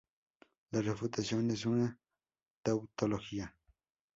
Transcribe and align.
La 0.71 0.81
refutación 0.81 1.51
es 1.51 1.67
una 1.67 1.95
tautología. 2.63 3.55